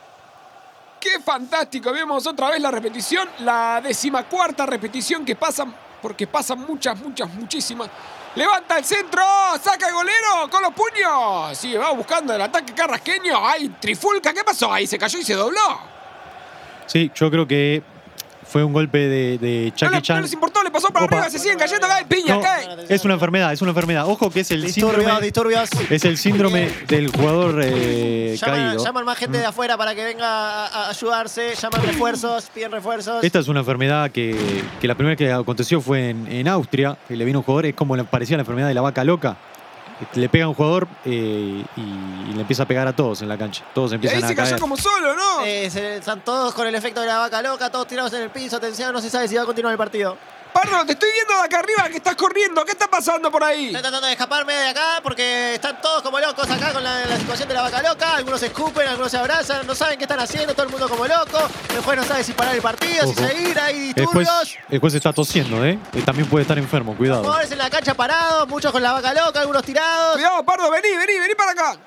¡Qué 1.04 1.20
fantástico! 1.20 1.92
Vemos 1.92 2.26
otra 2.26 2.50
vez 2.50 2.62
la 2.62 2.72
repetición, 2.72 3.28
la 3.40 3.82
decimacuarta 3.84 4.66
repetición 4.66 5.26
que 5.26 5.36
pasan, 5.36 5.76
porque 6.02 6.28
pasan 6.28 6.60
muchas, 6.60 6.98
muchas, 6.98 7.30
muchísimas. 7.34 7.90
Levanta 8.36 8.78
el 8.78 8.86
centro, 8.86 9.22
saca 9.62 9.90
el 9.90 9.94
golero 9.94 10.50
con 10.50 10.62
los 10.62 10.72
puños. 10.72 11.58
Sigue, 11.58 11.78
va 11.78 11.92
buscando 11.92 12.34
el 12.34 12.42
ataque 12.42 12.74
carrasqueño. 12.74 13.46
¡Ay, 13.46 13.68
trifulca! 13.82 14.34
¿Qué 14.34 14.46
pasó? 14.46 14.72
Ahí 14.72 14.88
se 14.88 14.98
cayó 14.98 15.20
y 15.20 15.26
se 15.26 15.34
dobló. 15.34 15.82
Sí, 16.86 17.12
yo 17.14 17.30
creo 17.30 17.46
que 17.46 17.84
fue 18.54 18.64
un 18.64 18.72
golpe 18.72 19.00
de, 19.00 19.38
de 19.40 19.70
No, 19.72 19.76
Chucky 19.76 19.90
le- 19.90 19.96
no 19.98 20.02
Chan. 20.02 20.22
les 20.22 20.32
importó, 20.34 20.62
le 20.64 20.70
pasó 20.70 20.90
para 20.90 21.06
Opa. 21.06 21.16
arriba, 21.16 21.30
se 21.32 21.40
siguen 21.40 21.58
cayendo, 21.58 21.88
cae 21.88 22.06
piña, 22.06 22.36
No, 22.36 22.42
cae. 22.42 22.68
es 22.88 23.04
una 23.04 23.16
enfermedad, 23.16 23.52
es 23.52 23.64
una 23.64 23.72
enfermedad. 23.72 24.08
Ojo 24.08 24.30
que 24.30 24.42
es 24.42 24.52
el 24.52 24.62
Disturbios, 24.62 25.02
síndrome, 25.02 25.22
disturbios. 25.26 25.70
es 25.90 26.06
el 26.06 26.18
síndrome 26.20 26.70
del 26.88 27.08
jugador 27.10 27.60
eh, 27.64 28.38
Llaman, 28.40 28.68
caído. 28.68 28.84
llaman 28.86 29.06
más 29.06 29.18
gente 29.18 29.40
de 29.40 29.46
afuera 29.48 29.76
para 29.76 29.96
que 29.96 30.04
venga 30.06 30.68
a, 30.68 30.90
ayudarse, 30.92 31.56
llaman 31.60 31.82
refuerzos, 31.82 32.46
piden 32.54 32.72
refuerzos. 32.72 33.24
Esta 33.24 33.40
es 33.40 33.48
una 33.48 33.62
enfermedad 33.62 34.12
que, 34.12 34.38
que 34.80 34.88
la 34.88 34.94
primera 34.94 35.16
que 35.16 35.32
aconteció 35.32 35.82
fue 35.82 36.12
en, 36.12 36.28
en 36.32 36.48
Austria, 36.48 36.96
que 37.08 37.16
le 37.16 37.26
vino 37.26 37.40
un 37.40 37.44
jugador, 37.46 37.66
es 37.66 37.74
como 37.74 37.96
le 37.96 38.04
parecía 38.04 38.38
la 38.38 38.42
enfermedad 38.44 38.68
de 38.68 38.76
la 38.76 38.82
vaca 38.82 39.04
loca. 39.04 39.36
Le 40.16 40.30
pega 40.30 40.46
a 40.46 40.48
un 40.50 40.54
jugador 40.54 40.88
eh, 41.06 41.64
y, 41.76 41.82
y 41.82 42.34
le 42.34 42.42
empieza 42.42 42.64
a 42.64 42.66
pegar 42.66 42.88
a 42.88 42.94
todos 42.96 43.22
en 43.22 43.30
la 43.30 43.38
cancha. 43.38 43.64
Todos 43.74 43.92
Y 43.92 43.94
ahí 43.94 43.96
empiezan 43.96 44.20
se 44.22 44.26
a 44.26 44.36
cayó 44.36 44.50
caer. 44.50 44.60
como 44.62 44.78
solo, 44.78 45.16
¿no? 45.16 45.44
Eh, 45.46 45.70
se- 45.70 45.98
están 45.98 46.22
todos 46.22 46.54
con 46.54 46.68
el 46.68 46.76
efecto 46.76 47.02
de 47.02 47.08
la 47.08 47.18
vaca 47.20 47.42
loca, 47.42 47.70
todos 47.72 47.88
tirados 47.88 48.14
en 48.14 48.22
el 48.24 48.30
piso, 48.30 48.58
atención, 48.58 48.94
no 48.94 49.02
se 49.02 49.10
sabe 49.10 49.28
si 49.28 49.36
va 49.36 49.44
a 49.44 49.46
continuar 49.46 49.72
el 49.74 49.78
partido. 49.78 50.18
Pardo, 50.54 50.86
te 50.86 50.94
estoy 50.94 51.10
viendo 51.12 51.34
de 51.34 51.42
acá 51.42 51.60
arriba 51.60 51.90
que 51.90 51.98
estás 51.98 52.16
corriendo. 52.16 52.64
¿Qué 52.64 52.72
está 52.72 52.88
pasando 52.88 53.32
por 53.32 53.44
ahí? 53.44 53.68
Estoy 53.68 53.82
tratando 53.82 54.06
de 54.08 54.14
escaparme 54.14 54.54
de 54.54 54.68
acá 54.70 55.00
porque 55.02 55.56
están 55.56 55.82
todos 55.82 56.02
como 56.04 56.20
locos 56.20 56.50
acá 56.50 56.72
con 56.72 56.84
la, 56.84 57.06
la 57.06 57.18
situación 57.18 57.48
de 57.50 57.56
la 57.56 57.64
vaca 57.64 57.82
loca. 57.82 58.16
Algunos 58.18 58.40
se 58.40 58.46
escupen, 58.48 58.88
algunos 58.88 59.12
se 59.12 59.18
abrazan, 59.18 59.66
no 59.66 59.74
saben 59.74 59.98
qué 59.98 60.04
están 60.04 60.20
haciendo, 60.20 60.54
todo 60.54 60.66
el 60.66 60.72
mundo 60.72 60.88
como 60.88 61.08
loco. 61.08 61.40
El 61.76 61.82
juez 61.82 61.98
no 61.98 62.04
sabe 62.04 62.24
si 62.24 62.34
parar 62.34 62.56
el 62.56 62.62
partido, 62.62 63.04
si 63.08 63.12
Ojo. 63.20 63.28
seguir, 63.28 63.60
hay 63.60 63.80
disturbios. 63.94 64.58
el 64.70 64.80
juez 64.80 64.94
está 64.94 65.12
tosiendo, 65.12 65.66
¿eh? 65.66 65.80
Eh, 65.94 66.02
También 66.06 66.30
puede 66.30 66.44
estar 66.44 66.58
enfermo, 66.58 66.96
cuidado. 66.96 67.24
Jugadores 67.24 67.52
en 67.52 67.58
la 67.58 67.70
cancha 67.70 67.94
parados, 67.96 68.48
muchos 68.48 68.72
con 68.72 68.84
la 68.84 68.94
vaca 68.94 69.14
loca, 69.14 69.40
algunos 69.42 69.64
tirados. 69.64 70.14
Cuidado, 70.16 70.44
Pardo, 70.46 70.70
vení, 70.70 70.96
vení, 70.96 71.20
vení 71.20 71.36
para 71.36 71.52
acá. 71.52 71.78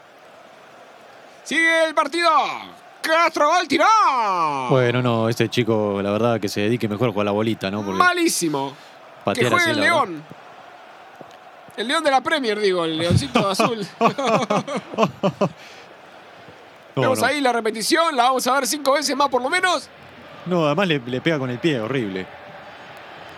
Sigue 1.44 1.84
el 1.84 1.94
partido. 1.94 2.28
Castro 3.06 3.48
Gol 3.48 3.68
tiró. 3.68 3.84
Bueno, 4.70 5.02
no, 5.02 5.28
este 5.28 5.48
chico, 5.48 6.00
la 6.02 6.10
verdad, 6.10 6.40
que 6.40 6.48
se 6.48 6.60
dedique 6.62 6.88
mejor 6.88 7.12
a 7.18 7.24
la 7.24 7.30
bolita, 7.30 7.70
¿no? 7.70 7.82
Porque 7.82 7.98
Malísimo. 7.98 8.74
Que 9.34 9.48
juegue 9.48 9.56
así, 9.56 9.70
el 9.70 9.76
verdad. 9.76 9.82
León. 9.82 10.24
El 11.76 11.88
León 11.88 12.04
de 12.04 12.10
la 12.10 12.20
Premier, 12.22 12.58
digo, 12.60 12.84
el 12.84 12.96
Leoncito 12.98 13.48
azul. 13.48 13.86
No, 16.96 17.14
no. 17.14 17.26
ahí 17.26 17.42
la 17.42 17.52
repetición, 17.52 18.16
la 18.16 18.22
vamos 18.24 18.46
a 18.46 18.54
ver 18.54 18.66
cinco 18.66 18.92
veces 18.92 19.14
más 19.14 19.28
por 19.28 19.42
lo 19.42 19.50
menos. 19.50 19.90
No, 20.46 20.64
además 20.64 20.88
le, 20.88 20.98
le 20.98 21.20
pega 21.20 21.38
con 21.38 21.50
el 21.50 21.58
pie, 21.58 21.78
horrible. 21.78 22.26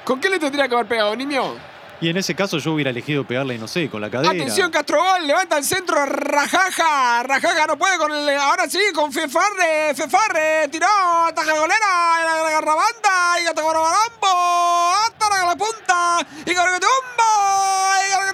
¿Con 0.04 0.20
qué 0.20 0.30
le 0.30 0.38
tendría 0.38 0.68
que 0.68 0.74
haber 0.74 0.86
pegado, 0.86 1.16
niño? 1.16 1.54
Y 2.00 2.08
en 2.10 2.16
ese 2.16 2.34
caso 2.34 2.58
yo 2.58 2.72
hubiera 2.72 2.90
elegido 2.90 3.24
pegarle, 3.24 3.58
no 3.58 3.66
sé, 3.66 3.90
con 3.90 4.00
la 4.00 4.08
cadera. 4.08 4.30
Atención, 4.30 4.70
Castrobal, 4.70 5.26
levanta 5.26 5.58
el 5.58 5.64
centro, 5.64 6.06
Rajaja. 6.06 7.24
Rajaja 7.24 7.66
no 7.66 7.76
puede 7.76 7.98
con 7.98 8.12
el. 8.12 8.28
Ahora 8.38 8.68
sí, 8.70 8.78
con 8.94 9.12
Fefarre. 9.12 9.94
Fefarre, 9.96 10.68
tiró, 10.68 10.86
ataja 10.86 11.52
golera, 11.58 12.42
la 12.44 12.50
garrabanda, 12.50 13.40
y 13.42 13.46
atacó 13.46 13.66
Barambo, 13.68 14.92
hasta 15.06 15.44
la 15.46 15.56
punta, 15.56 16.26
y 16.46 16.54
con 16.54 16.68
el 16.74 16.80
tumba, 16.80 17.98
y 18.08 18.12
el 18.12 18.28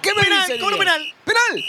¿Qué 0.00 0.10
Penal, 0.14 0.46
dice? 0.46 0.58
cobro 0.58 0.76
niño? 0.76 0.78
penal. 0.78 1.14
¡Penal! 1.24 1.64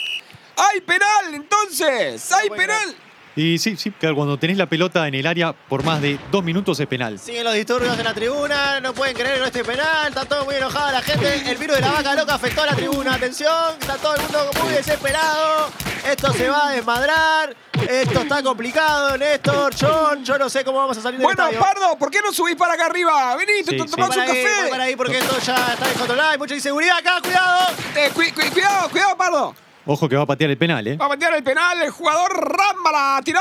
¡Hay 0.57 0.81
penal, 0.81 1.33
entonces! 1.33 2.31
¡Hay 2.31 2.49
penal! 2.49 2.95
Y 3.35 3.57
sí, 3.59 3.77
sí, 3.77 3.91
claro, 3.91 4.15
cuando 4.15 4.37
tenés 4.37 4.57
la 4.57 4.65
pelota 4.65 5.07
en 5.07 5.15
el 5.15 5.25
área 5.25 5.53
por 5.53 5.83
más 5.85 6.01
de 6.01 6.19
dos 6.31 6.43
minutos 6.43 6.77
es 6.81 6.87
penal. 6.87 7.17
Siguen 7.17 7.45
los 7.45 7.53
disturbios 7.53 7.97
en 7.97 8.03
la 8.03 8.13
tribuna, 8.13 8.81
no 8.81 8.93
pueden 8.93 9.15
creer 9.15 9.35
que 9.35 9.39
no 9.39 9.45
esté 9.45 9.63
penal, 9.63 10.09
está 10.09 10.25
todo 10.25 10.43
muy 10.43 10.55
enojada 10.55 10.91
la 10.91 11.01
gente. 11.01 11.49
El 11.49 11.57
virus 11.57 11.77
de 11.77 11.81
la 11.81 11.91
vaca 11.91 12.13
loca 12.13 12.33
afectó 12.35 12.63
a 12.63 12.65
la 12.65 12.75
tribuna, 12.75 13.13
atención, 13.15 13.75
está 13.79 13.95
todo 13.95 14.15
el 14.15 14.21
mundo 14.23 14.49
muy 14.63 14.73
desesperado. 14.73 15.69
Esto 16.05 16.33
se 16.33 16.49
va 16.49 16.67
a 16.67 16.71
desmadrar, 16.71 17.55
esto 17.87 18.21
está 18.21 18.43
complicado, 18.43 19.17
Néstor, 19.17 19.73
John, 19.79 20.25
yo 20.25 20.37
no 20.37 20.49
sé 20.49 20.65
cómo 20.65 20.79
vamos 20.79 20.97
a 20.97 21.01
salir 21.01 21.19
del 21.19 21.23
Bueno, 21.25 21.43
estadio. 21.47 21.59
Pardo, 21.59 21.97
¿por 21.97 22.09
qué 22.11 22.21
no 22.21 22.33
subís 22.33 22.55
para 22.55 22.73
acá 22.73 22.87
arriba? 22.87 23.35
Vení, 23.37 23.63
te 23.63 23.71
Sí, 23.71 23.77
to- 23.77 23.85
sí. 23.85 23.91
tomás 23.91 24.09
un 24.15 24.19
ahí, 24.23 24.27
café. 24.27 24.69
para 24.71 24.83
ahí 24.85 24.95
porque 24.95 25.19
esto 25.19 25.37
ya 25.39 25.55
está 25.73 25.87
descontrolado, 25.87 26.31
hay 26.31 26.37
mucha 26.37 26.55
inseguridad 26.55 26.97
acá, 26.97 27.19
cuidado. 27.21 27.67
Eh, 27.95 28.09
cu- 28.13 28.21
cu- 28.35 28.51
cuidado, 28.51 28.89
cuidado, 28.89 29.15
Pardo. 29.15 29.55
Ojo 29.85 30.07
que 30.07 30.15
va 30.15 30.23
a 30.23 30.25
patear 30.27 30.51
el 30.51 30.57
penal, 30.57 30.85
¿eh? 30.87 30.97
Va 30.97 31.05
a 31.07 31.09
patear 31.09 31.33
el 31.33 31.43
penal, 31.43 31.81
el 31.81 31.89
jugador 31.89 32.31
Rambala 32.31 33.21
tiró. 33.23 33.39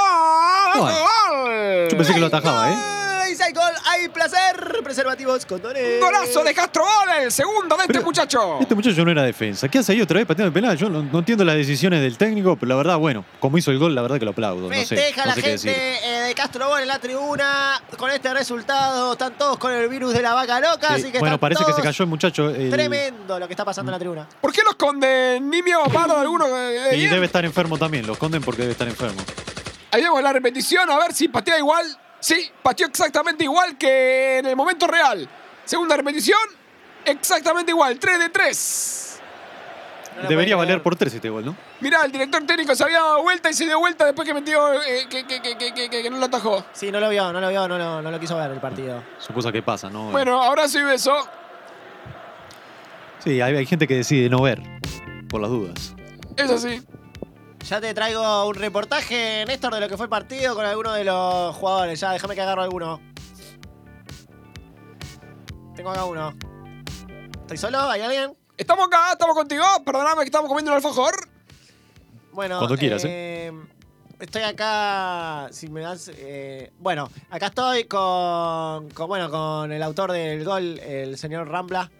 Bueno, 0.76 0.98
¡Gol! 0.98 1.88
Yo 1.90 1.96
pensé 1.96 2.14
que 2.14 2.20
lo 2.20 2.26
atajaba, 2.26 2.70
¿eh? 2.70 2.99
Hay 3.50 3.54
gol, 3.56 3.72
hay 3.84 4.08
placer, 4.10 4.80
preservativos, 4.84 5.44
condones. 5.44 5.98
Golazo 6.00 6.44
de 6.44 6.54
Castro 6.54 6.84
Gol, 6.84 7.16
el 7.24 7.32
segundo 7.32 7.74
de 7.76 7.82
este 7.82 7.94
Pero- 7.94 8.04
muchacho. 8.06 8.58
Este 8.60 8.76
muchacho 8.76 9.04
no 9.04 9.10
era 9.10 9.24
defensa. 9.24 9.68
¿Qué 9.68 9.78
hace 9.80 9.90
ahí 9.90 10.00
otra 10.00 10.18
vez 10.18 10.26
pateando 10.26 10.46
el 10.46 10.52
penal? 10.52 10.76
Yo 10.76 10.88
no, 10.88 11.02
no 11.02 11.18
entiendo 11.18 11.44
las 11.44 11.56
decisiones 11.56 12.00
del 12.00 12.16
técnico, 12.16 12.54
pero 12.54 12.68
la 12.68 12.76
verdad, 12.76 12.96
bueno, 12.98 13.24
como 13.40 13.58
hizo 13.58 13.72
el 13.72 13.80
gol, 13.80 13.92
la 13.92 14.02
verdad 14.02 14.20
que 14.20 14.24
lo 14.24 14.30
aplaudo. 14.30 14.68
No 14.68 14.74
sé, 14.76 14.86
Festeja 14.94 15.22
no 15.22 15.26
la 15.30 15.34
sé 15.34 15.42
gente 15.42 15.68
decir. 15.68 15.72
eh, 15.72 16.20
de 16.28 16.34
Castro 16.36 16.68
Gol 16.68 16.82
en 16.82 16.86
la 16.86 17.00
tribuna 17.00 17.82
con 17.96 18.08
este 18.12 18.32
resultado. 18.32 19.14
Están 19.14 19.32
todos 19.36 19.58
con 19.58 19.72
el 19.72 19.88
virus 19.88 20.12
de 20.14 20.22
la 20.22 20.32
vaca 20.34 20.60
loca, 20.60 20.94
Sí, 20.94 21.02
así 21.02 21.10
que 21.10 21.18
bueno, 21.18 21.40
parece 21.40 21.64
que 21.64 21.72
se 21.72 21.82
cayó 21.82 22.04
el 22.04 22.08
muchacho. 22.08 22.50
el- 22.50 22.70
Tremendo 22.70 23.36
lo 23.40 23.48
que 23.48 23.54
está 23.54 23.64
pasando 23.64 23.90
en 23.90 23.94
la 23.94 23.98
tribuna. 23.98 24.28
¿Por 24.40 24.52
qué 24.52 24.60
los 24.62 24.74
esconden 24.74 25.50
Nimio 25.50 25.82
Pardo 25.92 26.16
alguno? 26.16 26.46
eh, 26.56 26.90
Y 26.92 26.98
bien? 26.98 27.10
debe 27.10 27.26
estar 27.26 27.44
enfermo 27.44 27.76
también, 27.76 28.06
lo 28.06 28.12
esconden 28.12 28.42
porque 28.42 28.62
debe 28.62 28.72
estar 28.72 28.86
enfermo. 28.86 29.20
Ahí 29.90 30.02
vemos 30.02 30.22
la 30.22 30.32
repetición, 30.32 30.88
a 30.88 30.96
ver 31.00 31.12
si 31.12 31.26
patea 31.26 31.58
igual. 31.58 31.84
Sí, 32.20 32.50
pateó 32.62 32.86
exactamente 32.86 33.44
igual 33.44 33.76
que 33.78 34.38
en 34.38 34.46
el 34.46 34.56
momento 34.56 34.86
real. 34.86 35.28
Segunda 35.64 35.96
repetición, 35.96 36.38
exactamente 37.04 37.70
igual, 37.72 37.98
3 37.98 38.18
de 38.18 38.28
3. 38.28 39.06
No 40.16 40.22
lo 40.24 40.28
Debería 40.28 40.56
valer 40.56 40.82
por 40.82 40.96
tres 40.96 41.14
este 41.14 41.30
gol, 41.30 41.44
¿no? 41.46 41.56
Mirá, 41.80 42.04
el 42.04 42.12
director 42.12 42.44
técnico 42.44 42.74
se 42.74 42.82
había 42.84 42.98
dado 42.98 43.22
vuelta 43.22 43.48
y 43.48 43.54
se 43.54 43.64
dio 43.64 43.78
vuelta 43.78 44.04
después 44.04 44.26
que 44.26 44.34
metió 44.34 44.74
eh, 44.82 45.06
que, 45.08 45.24
que- 45.24 45.40
que- 45.40 45.56
que- 45.56 45.72
que- 45.72 45.88
que 46.02 46.10
no 46.10 46.18
lo 46.18 46.26
atajó. 46.26 46.64
Sí, 46.72 46.90
no 46.90 46.98
lo 47.00 47.08
vio, 47.08 47.32
no 47.32 47.40
lo 47.40 47.48
vio, 47.48 47.66
no 47.68 47.78
lo, 47.78 48.02
no 48.02 48.10
lo 48.10 48.20
quiso 48.20 48.36
ver 48.36 48.50
el 48.50 48.60
partido. 48.60 49.02
Son 49.18 49.34
cosas 49.34 49.52
que 49.52 49.62
pasan, 49.62 49.92
¿no? 49.92 50.10
Bueno, 50.10 50.42
abrazo 50.42 50.78
y 50.80 50.82
beso. 50.82 51.16
Sí, 53.20 53.40
hay, 53.40 53.54
hay 53.56 53.66
gente 53.66 53.86
que 53.86 53.94
decide 53.94 54.28
no 54.28 54.42
ver, 54.42 54.60
por 55.28 55.40
las 55.40 55.50
dudas. 55.50 55.94
Es 56.36 56.50
así. 56.50 56.82
Ya 57.68 57.80
te 57.80 57.94
traigo 57.94 58.48
un 58.48 58.54
reportaje, 58.54 59.44
Néstor, 59.46 59.74
de 59.74 59.80
lo 59.80 59.88
que 59.88 59.96
fue 59.96 60.06
el 60.06 60.10
partido 60.10 60.54
con 60.54 60.64
alguno 60.64 60.92
de 60.92 61.04
los 61.04 61.54
jugadores. 61.56 62.00
Ya, 62.00 62.12
déjame 62.12 62.34
que 62.34 62.40
agarro 62.40 62.62
alguno. 62.62 63.00
Tengo 65.76 65.90
acá 65.90 66.04
uno. 66.04 66.34
¿Estoy 67.42 67.56
solo? 67.56 67.78
¿Hay 67.88 68.00
alguien? 68.00 68.36
Estamos 68.56 68.86
acá, 68.86 69.12
estamos 69.12 69.36
contigo. 69.36 69.64
Perdóname 69.84 70.22
que 70.22 70.26
estamos 70.26 70.48
comiendo 70.48 70.72
un 70.72 70.76
alfajor. 70.76 71.14
Bueno, 72.32 72.58
Cuando 72.58 72.76
quieras, 72.76 73.02
eh, 73.06 73.52
Estoy 74.20 74.42
acá, 74.42 75.48
si 75.50 75.68
me 75.68 75.80
das, 75.80 76.10
eh, 76.14 76.72
bueno, 76.78 77.08
acá 77.30 77.46
estoy 77.46 77.84
con, 77.84 78.90
con, 78.90 79.08
bueno, 79.08 79.30
con 79.30 79.72
el 79.72 79.82
autor 79.82 80.12
del 80.12 80.44
gol, 80.44 80.78
el 80.80 81.16
señor 81.16 81.48
Rambla. 81.48 81.90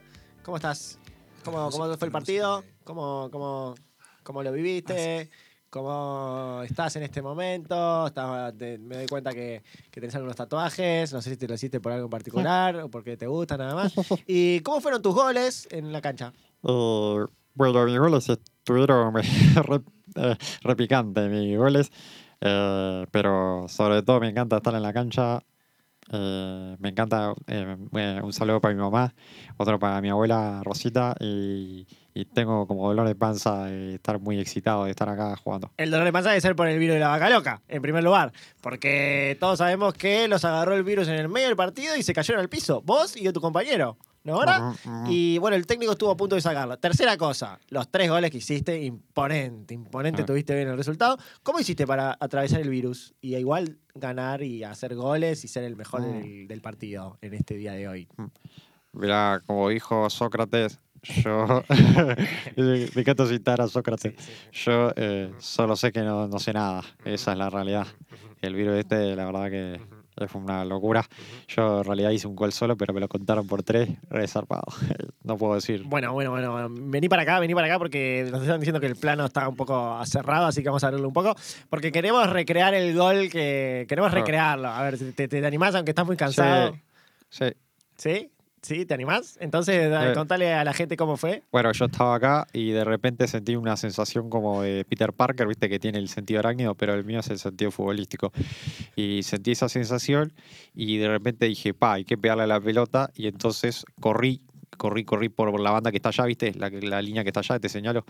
¿Cómo 0.44 0.58
estás? 0.58 0.98
¿Cómo, 1.46 1.70
cómo 1.70 1.96
fue 1.96 2.06
el 2.06 2.12
partido? 2.12 2.62
¿Cómo, 2.84 3.30
cómo, 3.32 3.74
cómo 4.22 4.42
lo 4.42 4.52
viviste? 4.52 5.30
¿Cómo 5.70 6.62
estás 6.64 6.96
en 6.96 7.04
este 7.04 7.22
momento? 7.22 8.10
Te- 8.58 8.76
me 8.78 8.96
doy 8.96 9.06
cuenta 9.06 9.32
que, 9.32 9.62
que 9.90 10.00
tenés 10.00 10.14
algunos 10.16 10.34
tatuajes. 10.34 11.12
No 11.12 11.22
sé 11.22 11.30
si 11.30 11.36
te 11.36 11.46
lo 11.46 11.54
hiciste 11.54 11.78
por 11.80 11.92
algo 11.92 12.06
en 12.06 12.10
particular 12.10 12.74
o 12.76 12.90
porque 12.90 13.16
te 13.16 13.28
gusta 13.28 13.56
nada 13.56 13.74
más. 13.76 13.94
¿Y 14.26 14.60
cómo 14.60 14.80
fueron 14.80 15.00
tus 15.00 15.14
goles 15.14 15.68
en 15.70 15.92
la 15.92 16.00
cancha? 16.00 16.32
Eh, 16.64 17.24
bueno, 17.54 17.84
mis 17.86 17.98
goles 17.98 18.28
estuvieron 18.28 19.14
eh, 20.16 20.36
repicantes, 20.62 21.30
mis 21.30 21.56
goles. 21.56 21.90
eh, 22.40 23.06
pero 23.12 23.66
sobre 23.68 24.02
todo 24.02 24.18
me 24.18 24.28
encanta 24.28 24.56
estar 24.56 24.74
en 24.74 24.82
la 24.82 24.92
cancha. 24.92 25.38
eh, 26.12 26.76
me 26.80 26.88
encanta 26.88 27.32
eh, 27.46 28.20
un 28.24 28.32
saludo 28.32 28.60
para 28.60 28.74
mi 28.74 28.80
mamá, 28.80 29.14
otro 29.56 29.78
para 29.78 30.00
mi 30.00 30.08
abuela 30.10 30.62
Rosita 30.64 31.14
y, 31.20 31.86
y 32.14 32.24
tengo 32.24 32.66
como 32.66 32.88
dolor 32.88 33.06
de 33.06 33.14
panza 33.14 33.64
de 33.66 33.94
estar 33.94 34.18
muy 34.20 34.38
excitado 34.40 34.84
de 34.84 34.90
estar 34.90 35.08
acá 35.08 35.36
jugando. 35.36 35.70
El 35.76 35.90
dolor 35.90 36.04
de 36.06 36.12
panza 36.12 36.30
debe 36.30 36.40
ser 36.40 36.56
por 36.56 36.66
el 36.68 36.78
virus 36.78 36.94
de 36.94 37.00
la 37.00 37.08
vaca 37.08 37.30
loca, 37.30 37.62
en 37.68 37.80
primer 37.82 38.02
lugar. 38.04 38.32
Porque 38.60 39.36
todos 39.40 39.58
sabemos 39.58 39.94
que 39.94 40.26
los 40.28 40.44
agarró 40.44 40.74
el 40.74 40.82
virus 40.82 41.08
en 41.08 41.14
el 41.14 41.28
medio 41.28 41.46
del 41.48 41.56
partido 41.56 41.96
y 41.96 42.02
se 42.02 42.12
cayeron 42.12 42.40
al 42.40 42.48
piso. 42.48 42.82
Vos 42.82 43.16
y 43.16 43.30
tu 43.32 43.40
compañero. 43.40 43.96
¿No 44.22 44.34
ahora? 44.34 44.74
Y 45.08 45.38
bueno, 45.38 45.56
el 45.56 45.66
técnico 45.66 45.92
estuvo 45.92 46.10
a 46.10 46.16
punto 46.16 46.34
de 46.34 46.42
sacarlo. 46.42 46.76
Tercera 46.78 47.16
cosa, 47.16 47.58
los 47.70 47.90
tres 47.90 48.10
goles 48.10 48.30
que 48.30 48.36
hiciste, 48.36 48.82
imponente, 48.82 49.72
imponente, 49.72 50.20
Ah. 50.20 50.26
tuviste 50.26 50.54
bien 50.54 50.68
el 50.68 50.76
resultado. 50.76 51.16
¿Cómo 51.42 51.58
hiciste 51.58 51.86
para 51.86 52.18
atravesar 52.20 52.60
el 52.60 52.68
virus 52.68 53.14
y 53.22 53.34
igual 53.36 53.78
ganar 53.94 54.42
y 54.42 54.62
hacer 54.62 54.94
goles 54.94 55.42
y 55.46 55.48
ser 55.48 55.64
el 55.64 55.74
mejor 55.74 56.02
Mm. 56.02 56.04
del, 56.20 56.48
del 56.48 56.60
partido 56.60 57.16
en 57.22 57.32
este 57.32 57.54
día 57.54 57.72
de 57.72 57.88
hoy? 57.88 58.08
Mirá, 58.92 59.40
como 59.46 59.70
dijo 59.70 60.10
Sócrates, 60.10 60.80
yo. 61.02 61.64
me 62.56 62.84
encanta 63.00 63.26
citar 63.26 63.60
a 63.60 63.68
Sócrates. 63.68 64.14
Yo 64.52 64.92
eh, 64.96 65.32
solo 65.38 65.76
sé 65.76 65.92
que 65.92 66.02
no, 66.02 66.28
no 66.28 66.38
sé 66.38 66.52
nada. 66.52 66.82
Esa 67.04 67.32
es 67.32 67.38
la 67.38 67.50
realidad. 67.50 67.86
El 68.42 68.54
virus 68.54 68.78
este, 68.78 69.14
la 69.16 69.24
verdad 69.26 69.50
que 69.50 69.80
fue 70.28 70.40
una 70.42 70.64
locura. 70.66 71.02
Yo 71.48 71.78
en 71.78 71.84
realidad 71.84 72.10
hice 72.10 72.26
un 72.26 72.36
gol 72.36 72.52
solo, 72.52 72.76
pero 72.76 72.92
me 72.92 73.00
lo 73.00 73.08
contaron 73.08 73.46
por 73.46 73.62
tres, 73.62 73.88
re 74.10 74.26
zarpado. 74.28 74.64
No 75.22 75.36
puedo 75.36 75.54
decir. 75.54 75.82
Bueno, 75.84 76.12
bueno, 76.14 76.30
bueno. 76.30 76.66
Vení 76.70 77.08
para 77.08 77.22
acá, 77.22 77.38
vení 77.38 77.54
para 77.54 77.66
acá 77.66 77.78
porque 77.78 78.26
nos 78.32 78.40
están 78.40 78.58
diciendo 78.58 78.80
que 78.80 78.86
el 78.86 78.96
plano 78.96 79.26
está 79.26 79.46
un 79.48 79.54
poco 79.54 80.00
cerrado, 80.06 80.46
así 80.46 80.62
que 80.62 80.70
vamos 80.70 80.82
a 80.82 80.88
abrirlo 80.88 81.06
un 81.08 81.14
poco. 81.14 81.36
Porque 81.68 81.92
queremos 81.92 82.28
recrear 82.28 82.72
el 82.74 82.96
gol 82.96 83.28
que. 83.30 83.84
Queremos 83.88 84.10
Ah. 84.12 84.14
recrearlo. 84.16 84.68
A 84.68 84.82
ver, 84.82 84.98
¿te, 85.14 85.28
te 85.28 85.46
animás 85.46 85.74
aunque 85.74 85.90
estás 85.90 86.06
muy 86.06 86.16
cansado? 86.16 86.72
Sí, 87.28 87.44
sí. 87.44 87.52
¿Sí? 87.96 88.30
¿Sí? 88.62 88.84
¿Te 88.84 88.92
animás? 88.92 89.38
Entonces, 89.40 89.90
dale, 89.90 90.10
Eh. 90.12 90.14
contale 90.14 90.52
a 90.52 90.62
la 90.64 90.74
gente 90.74 90.96
cómo 90.96 91.16
fue. 91.16 91.42
Bueno, 91.50 91.72
yo 91.72 91.86
estaba 91.86 92.14
acá 92.14 92.46
y 92.52 92.70
de 92.72 92.84
repente 92.84 93.26
sentí 93.26 93.56
una 93.56 93.76
sensación 93.78 94.28
como 94.28 94.60
de 94.62 94.84
Peter 94.84 95.14
Parker, 95.14 95.46
viste 95.46 95.68
que 95.70 95.78
tiene 95.78 95.98
el 95.98 96.08
sentido 96.08 96.40
arácnido, 96.40 96.74
pero 96.74 96.92
el 96.94 97.04
mío 97.04 97.20
es 97.20 97.30
el 97.30 97.38
sentido 97.38 97.70
futbolístico. 97.70 98.32
Y 98.96 99.22
sentí 99.22 99.52
esa 99.52 99.70
sensación 99.70 100.32
y 100.74 100.98
de 100.98 101.08
repente 101.08 101.46
dije, 101.46 101.72
pa, 101.72 101.94
hay 101.94 102.04
que 102.04 102.18
pegarle 102.18 102.42
a 102.44 102.46
la 102.46 102.60
pelota 102.60 103.10
y 103.14 103.28
entonces 103.28 103.86
corrí, 103.98 104.42
corrí, 104.76 105.04
corrí 105.04 105.30
por 105.30 105.58
la 105.58 105.70
banda 105.70 105.90
que 105.90 105.96
está 105.96 106.10
allá, 106.10 106.24
viste, 106.26 106.52
la, 106.54 106.70
que- 106.70 106.82
la 106.82 107.00
línea 107.00 107.22
que 107.22 107.30
está 107.30 107.40
allá, 107.40 107.58
te 107.58 107.70
señalo, 107.70 108.04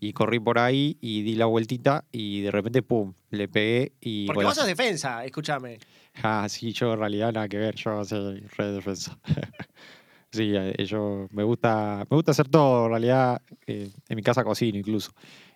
y 0.00 0.12
corrí 0.12 0.38
por 0.38 0.58
ahí 0.58 0.98
y 1.00 1.22
di 1.22 1.34
la 1.34 1.46
vueltita 1.46 2.04
y 2.12 2.42
de 2.42 2.50
repente, 2.50 2.82
pum, 2.82 3.14
le 3.30 3.48
pegué 3.48 3.92
y... 4.02 4.26
Porque 4.26 4.36
bueno, 4.36 4.50
vos 4.50 4.56
sos 4.56 4.66
defensa, 4.66 5.24
escúchame. 5.24 5.78
Ah, 6.22 6.48
sí, 6.48 6.72
yo 6.72 6.92
en 6.92 6.98
realidad 7.00 7.32
nada 7.32 7.48
que 7.48 7.58
ver, 7.58 7.74
yo 7.74 8.04
soy 8.04 8.40
re 8.56 8.72
defensa. 8.72 9.18
sí, 10.32 10.52
eh, 10.56 10.84
yo 10.86 11.28
me 11.32 11.42
gusta, 11.44 12.06
me 12.10 12.16
gusta 12.16 12.32
hacer 12.32 12.48
todo, 12.48 12.86
en 12.86 12.90
realidad, 12.92 13.42
eh, 13.66 13.90
en 14.08 14.16
mi 14.16 14.22
casa 14.22 14.44
cocino 14.44 14.78
incluso. 14.78 15.12